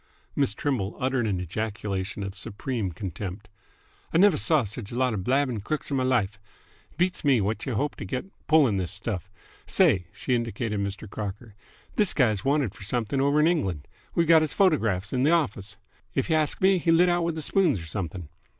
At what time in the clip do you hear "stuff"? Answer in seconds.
8.91-9.29